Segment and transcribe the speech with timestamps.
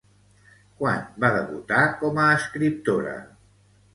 [0.79, 3.13] Quan va debutar com a escriptora?